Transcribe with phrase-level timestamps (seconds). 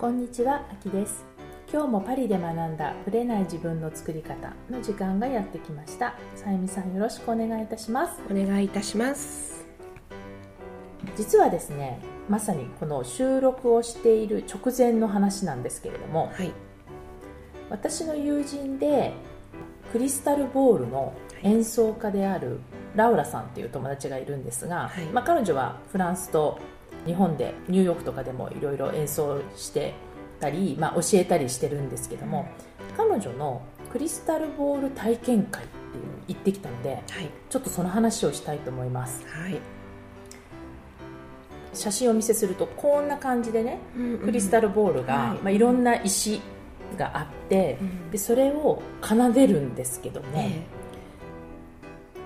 [0.00, 1.26] こんにちは、あきです。
[1.70, 6.14] 今日もパリで学んだぶれない自分の作り方の時間がやってきました。
[6.34, 8.18] さゆみさんよろしくお願いいたします。
[8.30, 9.66] お願いいたします。
[11.18, 16.52] 実はですねまさにこの収録をしている直前の話なんですけれども、はい。
[17.68, 19.12] 私の友人で
[19.92, 21.12] クリスタルボールの
[21.42, 22.60] 演奏家である
[22.96, 25.04] ラウラさんっていう友達がいるんですが、はい。
[25.12, 26.58] まあ、彼女はフランスと
[27.06, 29.94] 日本でニューヨークとかでもいろいろ演奏して
[30.38, 32.48] たり、まあ、教えたりしてるんですけども
[32.96, 37.30] 彼女のクリスタルボール体験会っていうのに行ってきたのではい。
[37.48, 39.24] ちょっとその話をしたいと思います。
[39.26, 39.58] はい。
[41.72, 43.78] 写真をお見せするとこんな感じでね
[44.24, 45.38] クリスタルルボールが、はい。
[45.38, 46.40] まあ、いろんな石
[46.96, 48.10] があって、うん。
[48.10, 50.48] でそれを奏でるんですけども、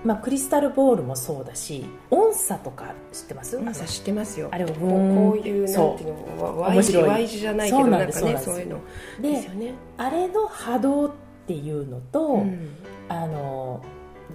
[0.05, 3.57] まあ、クリスタルボールもそうだし音差とか知ってます？
[3.57, 4.49] まさ知ってますよ。
[4.51, 8.79] あれをこういうなんていうのわ Y 字 Y 字じゃないけどなんんかねそういうの。
[9.21, 9.73] でですよね。
[9.97, 11.11] あれの波動っ
[11.47, 12.69] ていうのと、うん。
[13.09, 13.83] あの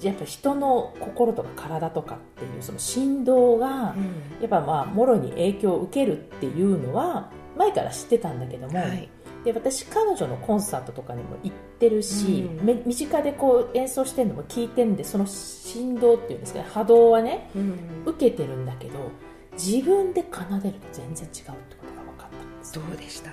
[0.08, 3.94] やっぱ人の心とか体とかっていうその振動が、
[4.40, 9.08] やっぱまあもろに影響を受けるっていうのは前から知ってたんだけども、はい。
[9.44, 12.66] で私彼女のコンサートとかにも行ってるし、うん。
[12.66, 17.74] め身近でこう演奏してるのも聞いてるんでその振動っていうんですかね波動はねうん。
[18.04, 19.10] 受けてるんだけど
[19.54, 22.72] 自分で奏でると全然違うってことが分かったんです。
[22.74, 23.30] どうでした？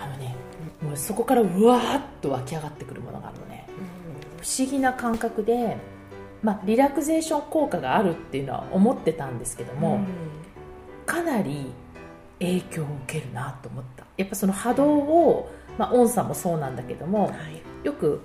[0.00, 0.36] あのね
[0.82, 3.66] もうそこからうわーっと湧き上がってくるものがあるのね。
[4.40, 5.76] 不思議な感覚で、
[6.42, 10.00] まあ、リラクゼーション効果があるっていうのは思ってたんですけども、
[11.06, 11.72] かなり
[12.38, 14.04] 影響を受けるなと思った。
[14.16, 17.62] やっぱその波動を、まあ、音差もそうなんだけどもはい。
[17.84, 18.20] よく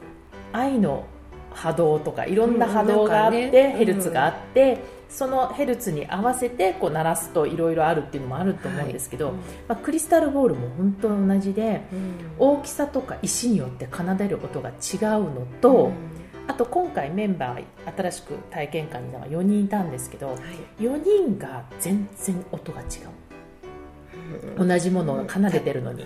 [0.51, 1.05] 愛の
[1.51, 3.75] 波動とかいろんな波動があって、うんね。
[3.77, 4.79] ヘルツがあって、
[5.09, 9.33] そのヘルツに合わせてこう鳴らすといろいろあるっていうのもあると思うんですけど、
[9.67, 11.81] まあ、クリスタルボールも本当同じで
[12.39, 14.73] 大きさとか石によって奏でる音が違う
[15.31, 15.91] のと、
[16.47, 17.63] あと今回メンバー
[17.97, 20.37] 新しく体験会にいたのが4人いたんですけどはい。
[20.79, 22.87] 4人が全然音が違う。
[24.57, 26.05] 同じものを奏でてるのに。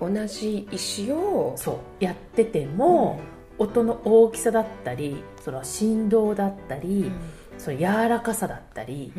[0.00, 2.04] 同じ石をそう。
[2.04, 3.20] やってても、
[3.58, 7.12] 音の大きさだったりその振動だったり、
[7.58, 9.12] その柔らかさだったり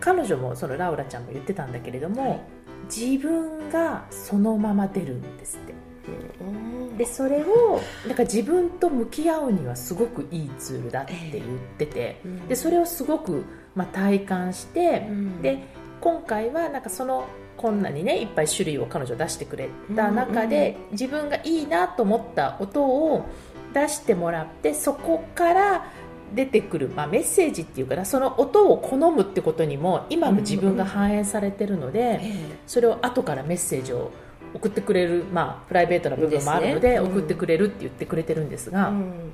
[0.00, 2.40] 彼女もそのラウラちゃんも言ってたんだけれども、はい。
[2.84, 5.72] 自分がそのまま出るんですって。
[5.72, 6.57] うん
[6.98, 11.44] でそれをなんか自分と向き合うにはすごくいいツールだって言っ
[11.78, 13.44] てて、でそれをすごく、
[13.76, 15.40] まあ、体感して、うん。
[15.40, 15.62] で
[16.00, 17.26] 今回はなんかその
[17.56, 23.24] こんなにねいっぱい種類を彼女出してくれた中で、自分がいいなと思った音を
[23.72, 25.86] 出してもらってそこから
[26.34, 32.34] 出てくる、まあ、メッセージっていうかなその音を好むってことにも今の自分が反映されてるので、え。
[32.66, 34.10] それを後からメッセージを
[34.54, 37.08] 送ってくれる、まあ、プライベートな部分もあるのでですね。
[37.08, 39.32] うん送ってくれるって言ってくれてるんですえが、うん。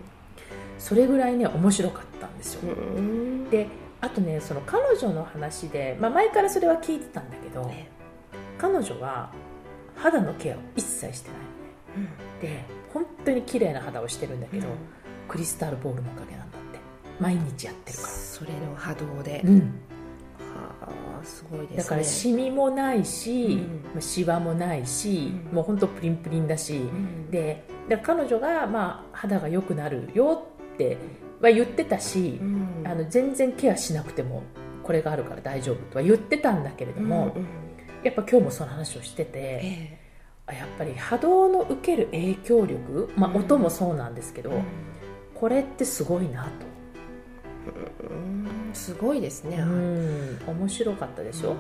[0.79, 3.51] それぐらいね面白かったんですよ、うん。
[3.51, 3.69] で
[4.01, 7.89] あとねその彼女の話で、まあ、前からそれは聞いてたんだけどえ
[8.59, 9.31] 彼女は
[9.97, 12.17] 肌のケアを一切してないのね。
[12.41, 14.75] で本当に綺麗な肌をしてるんだけど、うん。
[15.29, 16.79] クリスタルボールのおかげなんだって。
[17.21, 19.41] 毎日やってるかそれの波動で。
[19.45, 19.94] ら、うん、はあ
[21.25, 21.77] すごいですね。
[21.79, 23.61] だからシミもないし、うん。
[23.93, 25.57] まあシワもないし、うん。
[25.57, 27.31] もう本当プリンプリンだし、うん。
[27.31, 27.67] で
[28.03, 30.97] 彼女が、まあ、肌が良くなるよって
[31.41, 32.83] は言ってたしう、ん。
[32.87, 34.43] あの全然ケアしなくても
[34.83, 37.49] これがあるから大丈夫とは言ってたんだけれども、うんうん。
[38.03, 39.99] やっぱ今日もその話をしてて、え
[40.47, 43.37] あやっぱり波動の受ける影響力、まあ、うん。
[43.39, 44.63] 音もそうなんですけど、え
[45.35, 46.51] これってすごいなと、
[47.71, 51.57] うんすごいですねうん、面白かったでしょ、うん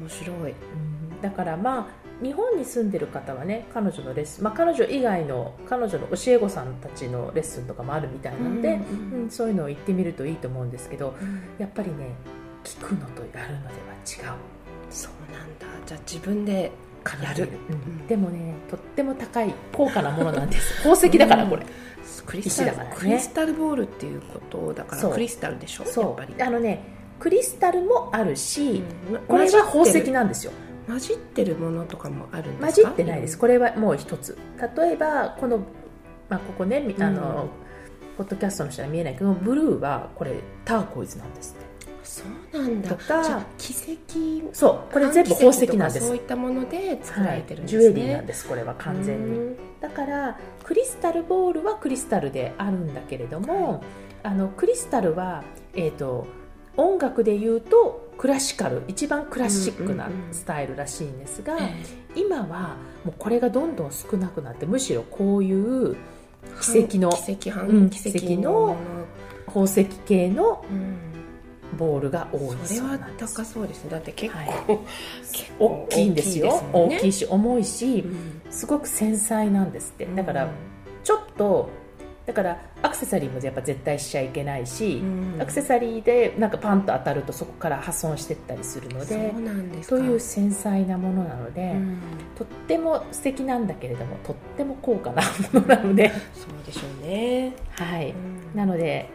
[0.00, 0.52] 面白い。
[0.52, 1.20] うん。
[1.20, 1.86] だからまあ
[2.24, 9.22] 日本に住んでる方はね彼女のレッスン、まあ、彼女以外の彼女の教え子さんたちのレッスンとかもあるみたいなんで、うん。
[9.22, 11.42] うんそういうのを言ってみるといいと思うんですけどうん。
[11.58, 12.14] やっぱりね
[12.62, 13.72] 聞くのとやるのでは
[14.06, 14.38] 違う。
[14.90, 15.66] そうなんだ。
[15.86, 16.70] じゃあ自分で
[17.22, 17.48] やる。
[17.68, 17.74] うん。
[17.74, 20.76] うんでもねとっても高い高価なものなんです。
[20.82, 21.64] 宝石だからこれ、
[22.26, 22.92] クリスタルね。
[22.96, 25.84] クリスタルボールっていうことだからクリスタルでしょ？
[25.84, 26.34] やそっぱり。
[26.38, 26.82] うあのね
[27.20, 29.18] クリスタルもあるし、うん。
[29.26, 30.52] これは宝石なんですよ。
[30.86, 32.88] 混じってるものとかもあるんで混すか？
[32.90, 33.38] じってないです。
[33.38, 34.36] これはもう一つ。
[34.76, 35.58] 例えばこの、
[36.28, 37.48] まあ、ここねみあの、
[38.18, 40.34] ポッドキャストの人は見えないけどブルーはこれ
[40.64, 41.66] ターコイズなんですって
[42.04, 42.22] そ
[42.52, 42.90] うなんだ。
[42.90, 44.54] とか奇跡。
[44.54, 46.06] そうこれ全部宝石なんです。
[46.06, 49.38] そういったもので作らはいれてるんですね、ジュエリーなんですこれは完全に。
[49.38, 49.56] うん。
[49.80, 53.82] だからクリスタルボールはクリスタルであるんだけれども、
[54.22, 55.42] あのクリスタルは、
[55.74, 56.26] えー、と
[56.76, 58.82] 音楽で言うとクラシカル。
[58.88, 61.74] 一番クラシックなうんうんうんスタイルらしいんですが、え
[62.14, 65.96] 今はもうこれがどんどん少なくなってむしろこういう
[66.60, 68.76] 奇跡の奇跡半、うん奇跡の
[69.46, 71.13] 宝石系のうん
[71.74, 73.90] ボールが多いそれは高そうですね。
[73.90, 74.48] だって結構、はい。
[75.32, 76.62] 結構大きいんですよ。
[76.72, 78.42] 大大きいし重いしうん。
[78.50, 80.06] すごく繊細なんですって。
[80.06, 80.50] だからうん
[81.02, 81.68] ちょっと
[82.26, 85.42] だからアクセサリーもやっぱ絶対しちゃいけないし、うん。
[85.42, 89.96] アクセサリーでなんかパンと当たるとそこから破損してったりするのそうでなんですか。
[89.96, 91.98] そういう繊細なものなので、うん。
[92.34, 95.22] とっても素敵なんだけれどもとっても高価な
[95.52, 98.56] ものなので、そうでしょうね、はい、うん。
[98.56, 99.10] なので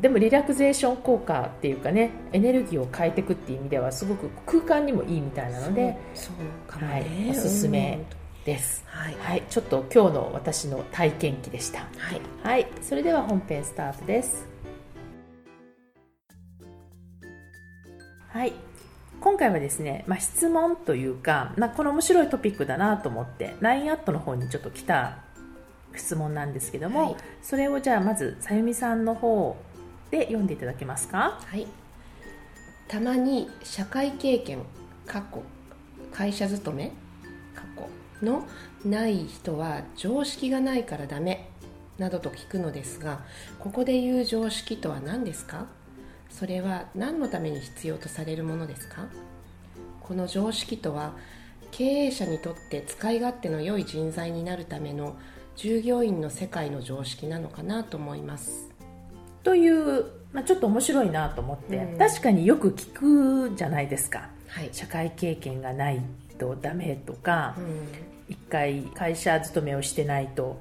[0.00, 8.18] でもリラクゼーション効果っていうかねエネルギーを変えていくっていう意味ではすごく空間にもいいみたいなのでそうかもね、はいおすすめうん。
[8.44, 9.16] です、はい。
[9.18, 11.80] はい、ちょっと今日の私の体験記でした。
[11.80, 12.20] はい。
[12.42, 14.46] はいそれでは本編スタートです。
[18.28, 18.52] はい
[19.20, 25.18] 今回はですね、まあ、質問というか、まあ、この面白いトピックだなと思って LINE アットの方にちょっと来た
[25.96, 27.16] 質問なんですけども、はい。
[27.42, 29.56] それをじゃあまずさゆみさんの方
[30.10, 31.38] で読んでいただけますか？
[31.44, 31.66] はい、
[32.88, 34.60] たまに社会経験
[35.06, 35.42] 過去
[36.12, 36.92] 会社勤め
[37.54, 38.46] 過去の
[38.84, 41.50] ない人は常識がないからダメ
[41.98, 43.20] などと聞くのですが
[43.58, 45.66] ここで言う常識とは何ですか？
[46.30, 49.06] それは何のために必要とされるものですか？
[50.00, 51.12] この常識とは
[51.70, 55.16] 経営者にとって使い勝手の良い人材になるための
[55.56, 58.67] 従業員の世界の常識なのかなと思います。
[59.48, 60.04] という、
[60.34, 61.98] まあ、ちょっと面白いなと思って、うん。
[61.98, 64.28] 確かによく聞くじゃないですか。
[64.46, 66.02] はい、社会経験がない
[66.38, 67.88] とダメとか、うん。
[68.28, 70.58] 一回会社勤めをしてないと、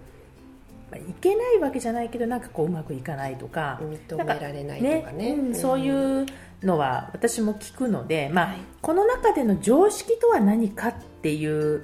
[0.90, 5.32] まあいけないわけじゃないけどなんかこううまくいかないとか、認められないとかね。
[5.32, 5.54] うん。
[5.54, 6.26] そうういう
[6.64, 8.58] のは私も聞くので、まあはい。
[8.82, 11.84] この中での常識とは何かっていう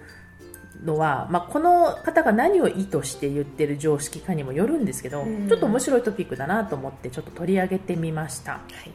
[0.83, 5.47] のは、まあ、この方が何を意図して言ってる常識かにもよるんですけど、うん。
[5.47, 8.53] ちょっと面白いトピックだなと思ってちょっと取り上げてみました。
[8.53, 8.91] はい。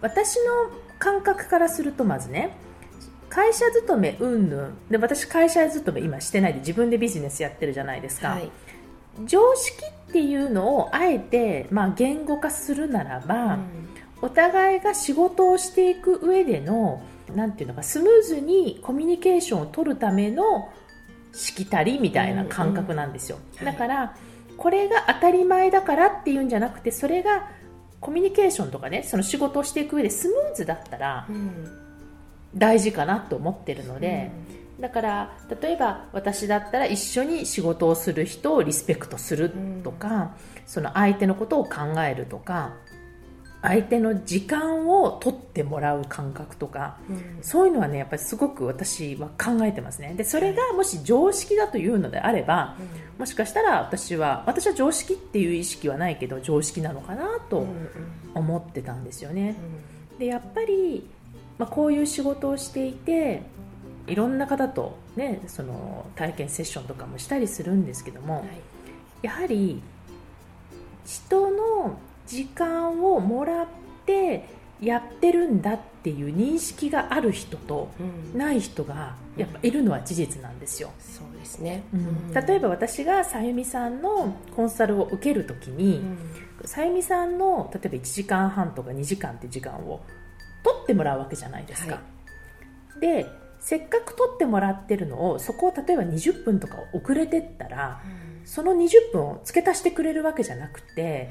[0.00, 2.56] 私の感覚からするとまずね
[3.30, 8.50] 会社勤めうんぬんで私会社勤め今してないで自分でビジネスやってるじゃないですか、はい。
[9.24, 13.58] 常識っていうのをあえて、まあ、言語化するならば、
[14.22, 17.02] お互いが仕事をしていく上での
[17.34, 20.70] なんていうのかスムーズにコミュニケーションを取るための
[21.34, 24.16] しきたりみたいな感覚なんですよ、うんだから
[24.56, 27.50] これが当たり前だからっていうんじゃなくてそれが
[28.00, 31.84] コミュニケーションとかねその仕事をしていく上でスムーズだったらうん。
[32.56, 34.30] 大事かなと思ってるので、
[34.80, 39.52] だから例えば私だったら一緒に仕事をする人をリスペクトする
[39.82, 40.36] とか、
[40.66, 42.74] その相手のことを考えるとか
[43.66, 47.38] 相手の時間を取ってもらう感覚とかうん。
[47.42, 50.12] そういうのはねやっぱりすごく私は考えてますね。
[50.14, 52.76] でそれがもし常識だというのであれば
[53.18, 57.66] もしかしたら私は私は常識っていう意識はないけど常識なのかなうんと
[58.34, 59.56] 思ってたんですよね、
[60.18, 61.08] でやっぱり、
[61.58, 63.42] まあ、こういう仕事をしていて
[64.06, 68.46] いろんな方と、ね、その体験セッションとかもしたりするんですけども、はい。
[69.22, 69.80] やはり
[71.06, 73.66] 人の時間をもらっ
[74.06, 74.48] て
[74.80, 78.38] やってるんだっていう認識がある人とうん。
[78.38, 81.84] ない人がやっぱいるのは事実なんですよ、そうですね。
[82.34, 86.02] 例えば私がさゆみさんのコンサルを受けるときに、
[86.64, 90.00] さゆみさんの例えば1時間半とか2時間って時間を
[90.64, 92.00] 取ってもらうわけじゃないですか、は
[93.00, 93.26] で
[93.60, 98.00] せっかく取ってもらってるのをそこを例えば20分とか遅れてったら
[98.44, 101.30] その20分を付け足してくれるわけじゃなくて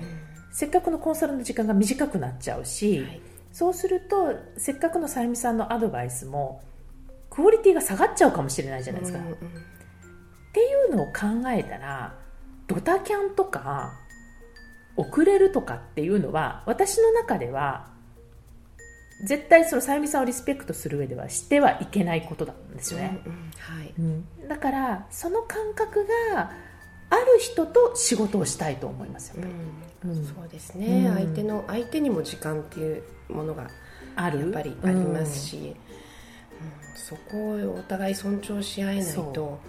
[0.54, 3.22] せっかくのコンサルの時間が短くなっちゃうし、はい。
[3.52, 6.64] そうするとせっかくのさゆみさんのアドバイスも
[7.30, 9.24] クオリティが下がっちゃうかもしれないじゃないですか、っ
[10.54, 12.16] ていうのを考えたら
[12.68, 13.94] ドタキャンとか
[14.96, 17.88] 遅れるとかっていうのは私の中では
[19.26, 23.20] 絶対そのさゆみさんをリスペクトする上ではしてはいけないことなんですよね、
[23.58, 23.94] はい。
[23.98, 24.48] うん。
[24.48, 26.52] だからその感覚が
[27.10, 29.50] ある人と仕事をしたいと思いますよ、うん
[30.04, 31.08] そうですね。
[31.08, 31.16] うん。
[31.16, 33.70] 相手の相手にも時間っていうものが
[34.16, 34.40] ある？
[34.40, 35.76] やっぱりありますし、うん。
[36.96, 39.60] そこをお互い尊重し合えないと、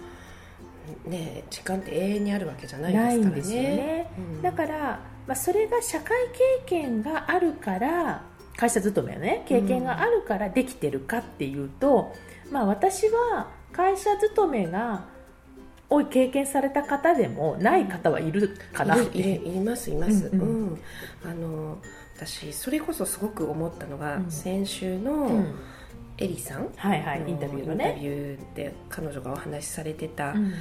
[1.05, 3.53] ね、時間って永遠にあるわけじゃないですからね。
[3.53, 4.11] ね。
[4.17, 4.41] うん。
[4.41, 6.09] だから、まあ、それが社会
[6.65, 8.23] 経験があるから
[8.57, 12.13] 会社勤めのね経験があるからできてるかっていうと、
[12.51, 15.07] まあ、私は会社勤めが
[15.89, 18.95] 多い経験された方でもない方はいるかな。
[18.95, 20.81] っいるいいますいます、うんううん。
[21.23, 21.77] あの
[22.17, 24.31] 私それこそすごく思ったのが、うん。
[24.31, 25.55] 先週うのん。
[26.17, 27.89] エリさん、はいはいインタビューのね。
[27.89, 30.53] インタビューで彼女がお話しされてた、うん。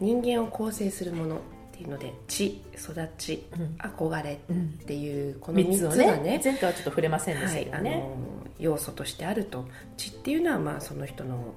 [0.00, 1.38] 人間を構成するものっ
[1.72, 3.76] ていうので知育ちうん。
[3.78, 8.16] 憧れうんっていうこの3 3つがねね前回はちょっと触れませんでしたけどね、の
[8.58, 9.64] 要素としてあると。
[9.96, 11.54] 知っていうのはまあその人の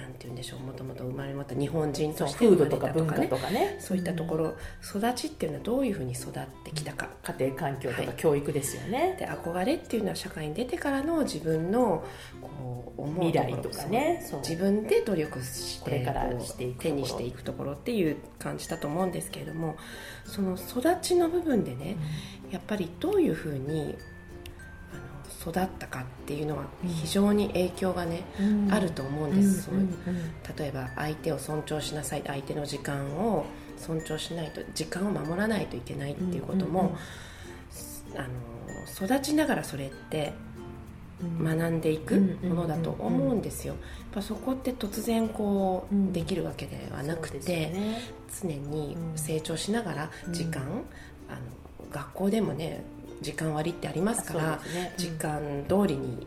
[0.00, 3.76] なんて言うんでしょうもともと生まれ持った日本人として生まれ風土とか文たとかね化とかね。
[3.80, 6.32] そういったところ、育ちっていうのはどういうふうに育っ
[6.64, 8.06] てきたか、家庭環境とはい。
[8.06, 12.04] か教育ですよね、で憧れっていうのは社会に出てからの自分の
[12.40, 14.24] こう思う未来とかね。
[14.42, 19.76] 自分で努力してこれからして手にしていくところっていう感じだと思うんですけれども
[20.24, 21.96] その育ちの部分でね
[22.50, 23.96] やっぱりどういうふうに
[25.40, 28.72] 育ったかっていうのは非常に影響がね、うん。
[28.72, 29.96] あると思うんです、そううんうん。
[30.56, 33.46] 例えば相手を尊重しなさい相手の時間を
[33.78, 36.94] 尊重しないと時間を守らないといけないっていうことも、
[38.16, 40.34] あの育ちながらそれって
[41.22, 41.58] うん。
[41.58, 43.74] 学んでいくものだと思うんですよ。
[43.74, 43.82] やっ
[44.12, 46.12] ぱそこって突然こう、うん。
[46.12, 48.02] できるわけではなくて、ね。
[48.42, 49.18] 常にうん。
[49.18, 50.68] 成長しながら時間、うん。
[51.30, 51.40] あの
[51.90, 52.84] 学校でもね
[53.20, 54.94] 時間割ってありますから、そうですね。
[54.96, 56.26] 時間通りに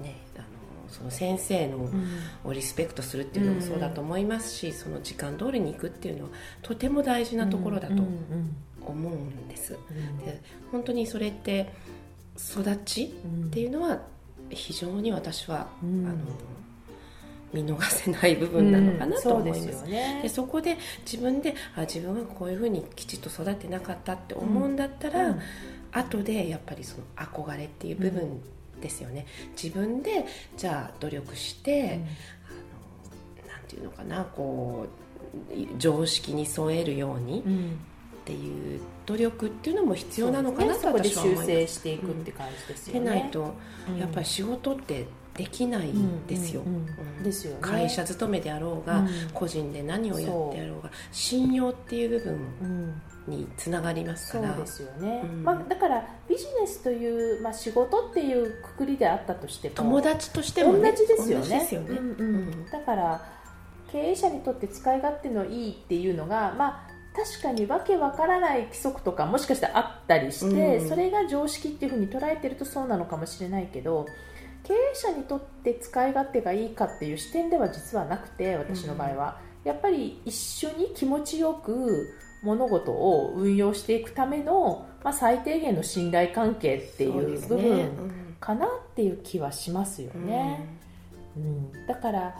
[0.00, 0.44] ねあの
[0.88, 2.06] その先生のうん。
[2.44, 6.30] をリスペクトするっていうのもそうだと思いますし、その時間通りに行くっていうのは
[6.62, 9.76] とても大事なところだとうん思うんです。
[9.90, 10.18] うん。
[10.18, 10.40] で
[10.72, 11.72] 本当にそれって
[12.36, 13.46] 育ちうん。
[13.46, 14.00] っていうのは
[14.48, 16.06] 非常に私は、うん。
[16.06, 16.16] あの
[17.52, 19.60] 見逃せない部分なのかなと思います。
[19.60, 19.72] うん。
[19.72, 20.20] そうでね。
[20.22, 25.40] でそこで自分であ自分はこういうふうにきちっと育ってなかったって思うんだったら、うん
[25.92, 28.40] 後でやっぱりその憧れっていう部分
[28.80, 29.26] ですよね、
[29.60, 30.24] 自分で
[30.56, 32.00] じゃあ努力して、
[32.46, 34.86] あのなんていうのかなこ
[35.50, 37.78] うい常識に沿えるようにっうん。
[38.22, 41.46] ていう努力っていうのも必要なのかなと私は思います。
[41.48, 43.54] 正していくって感じですよでね、ないと
[43.88, 43.98] うん。
[43.98, 46.86] やっぱり仕事ってできないんですよ、うんうんうん。
[47.18, 47.22] うん。
[47.24, 47.58] ですよね。
[47.62, 49.08] 会社勤めであろうが、うん。
[49.32, 54.54] 個人で何をやってやろうが信用っていう部分うんにつながりますから。
[54.54, 55.44] そうですよね、うん。
[55.44, 61.42] まあ、だからビジネスという、まあ、仕事っていうくくりであったとしても友達としても、同ね、じですよね。
[61.42, 62.20] 同じですよね、うんうん。
[62.20, 62.66] うん。
[62.70, 63.24] だから
[63.92, 70.88] 経営者にとって使い勝手のいいっていうのが、まあ、確かにわけわからない規則とかもしかしたらあったりして、うん。
[70.88, 74.06] それが常識っていうふうに捉えてるとそうなのかもしれないけど
[74.62, 90.66] 経営者にとって使い勝手がいいかっていう視点では実はなくて私の場合は、やっぱり一緒に気持ちよく物事を運用していくための、まあ、最低限の信頼関係っていそう部ね分かなっていう気はしますようんね。
[91.36, 91.86] うん。
[91.86, 92.34] だから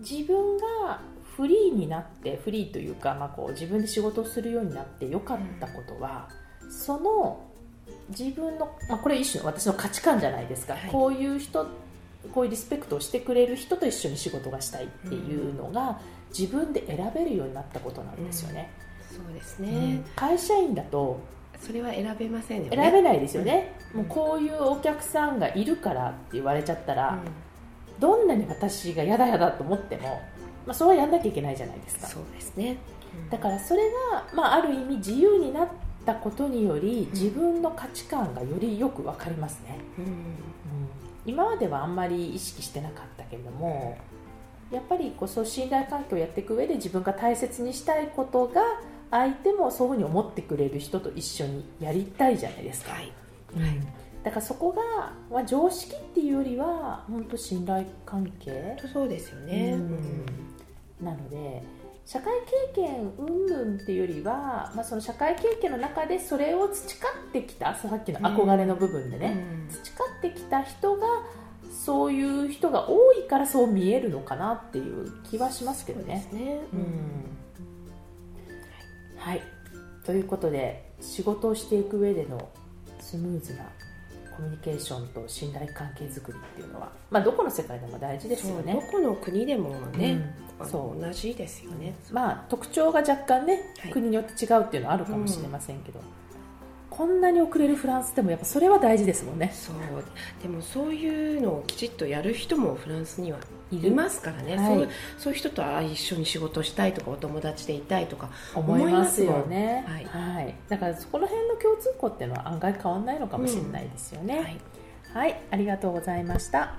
[0.00, 1.00] 自分が
[1.36, 6.28] フリーになってフリーというか、まあ、こう自分で仕事をするようになってよかったことは、
[6.70, 7.40] その
[8.10, 10.90] 自分の、まあ、これ一種の私の価値観じゃないですか、はい。
[10.90, 11.66] こういう人
[12.32, 16.00] こういうリスペクトをしてくれる人と一緒に仕事がしたいっていうのが、
[16.36, 18.70] 自分で選べるようになったことなんですよね、
[19.16, 21.20] そうですうんね、会社員だと
[21.60, 22.76] それは選べませんよね。
[22.76, 24.00] 選べないですよね、うん。
[24.00, 30.20] もうこういうお客さんがいるからって言われちゃったら、うどんなに私が嫌だ嫌だと思っても、
[30.66, 32.06] まあ、それはやんなきゃいけないじゃないですか。
[32.06, 32.76] んそうですね、
[33.30, 35.68] だからそれが、まあ、ある意味自由になっ
[36.04, 40.04] たことにより自分の価値観がよりよく分かりますね、うん。
[40.04, 40.10] うん。
[41.26, 43.96] 今まではあんまり意識してなかったけれども
[44.70, 48.60] やっぱりこうそう信頼関係をやっていく上で自分が大切にしたいことが
[49.14, 53.12] 相手もそういうふうに思ってくれる人と一緒にやりたいじゃないですか、はい。
[53.54, 53.80] うん。
[54.24, 58.76] だからそこが、まあ、常識っていうよりは本当信頼関係。
[58.92, 61.06] そうですよね、うん。
[61.06, 61.62] なので
[62.04, 62.32] 社会
[62.74, 69.36] 経験云々っていうよりは、まあ、その社会経験の中でそれを培ってきたさっきの憧れの部分でね、
[69.70, 71.06] 培ってきた人が
[71.70, 76.26] そういう人が多いからそう見えるのかなっていう気はしますけどそうでね。
[76.28, 76.34] す。
[76.34, 77.33] ね、うん
[79.24, 79.42] はい。
[80.04, 82.46] ということで仕事をしていく上での
[83.00, 83.64] スムーズな
[84.36, 88.74] コミュニケーションと信頼関係づくりっていうのは、まあ、どこの世界でも大事ですよね。
[88.74, 90.68] どこの国でもね、うん。
[90.68, 93.92] そう同じですよね、まあ、特徴が若干ね、はい。
[93.92, 96.00] 国によって違うっていうのはあるかもしれませんけど、
[96.90, 99.50] こんなに遅れるフランスでもやっぱそれは大事ですもんね。
[99.54, 99.76] そう。
[100.42, 103.38] でもそういうのをきちっとやる人もフランスには
[103.70, 104.76] いるますからね、はい。
[104.76, 109.84] そうそういう人とあ一緒に仕事したいとかお友達でいたいとか思いますよね。
[109.86, 114.60] ますはい、だからそこの辺の共通項っていうのは案外変わらないのかもしれないですよね、はい。
[115.12, 116.74] はい、ありがとうございました。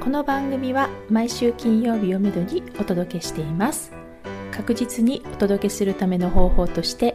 [0.00, 3.92] この番組は毎週金曜日をめどにお届けしています。
[4.52, 7.14] 確実にお届けするための方法として